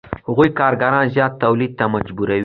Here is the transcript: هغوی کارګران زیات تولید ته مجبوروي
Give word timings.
هغوی 0.27 0.49
کارګران 0.59 1.05
زیات 1.15 1.33
تولید 1.43 1.71
ته 1.79 1.85
مجبوروي 1.95 2.39